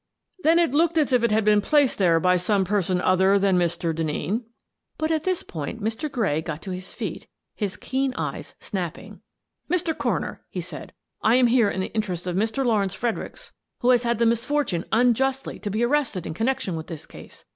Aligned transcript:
"Then 0.43 0.57
it 0.57 0.71
looked 0.73 0.97
as 0.97 1.13
if 1.13 1.21
it 1.23 1.29
had 1.29 1.45
been 1.45 1.61
placed 1.61 1.99
there 1.99 2.19
by 2.19 2.35
some 2.35 2.65
person 2.65 2.99
other 3.01 3.37
than 3.37 3.55
Mr. 3.55 3.93
Denneen?" 3.93 4.45
But 4.97 5.11
at 5.11 5.25
this 5.25 5.43
point 5.43 5.79
Mr. 5.79 6.11
Gray 6.11 6.41
got 6.41 6.63
to 6.63 6.71
his 6.71 6.95
feet, 6.95 7.27
his 7.53 7.77
keen 7.77 8.11
eyes 8.17 8.55
snapping." 8.59 9.21
Mr. 9.71 9.95
Coroner," 9.95 10.41
he 10.49 10.59
said," 10.59 10.93
I 11.21 11.35
am 11.35 11.45
here 11.45 11.69
in 11.69 11.81
the 11.81 11.91
inter 11.93 12.13
ests 12.13 12.25
of 12.25 12.35
Mr. 12.35 12.65
Lawrence 12.65 12.95
Fredericks, 12.95 13.51
who 13.81 13.91
has 13.91 14.01
had 14.01 14.17
the 14.17 14.25
misfortune 14.25 14.85
unjustly 14.91 15.59
to 15.59 15.69
be 15.69 15.85
arrested 15.85 16.25
in 16.25 16.33
connection 16.33 16.75
with 16.75 16.87
this 16.87 17.05
case. 17.05 17.45